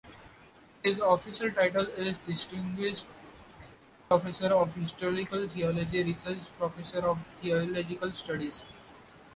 His 0.83 0.97
official 0.99 1.51
title 1.51 1.85
is 1.89 2.17
Distinguished 2.25 3.05
Professor 4.07 4.47
of 4.47 4.73
Historical 4.73 5.47
Theology, 5.47 6.01
Research 6.03 6.39
Professor 6.57 7.01
of 7.07 7.21
Theological 7.39 8.11
Studies. 8.11 8.65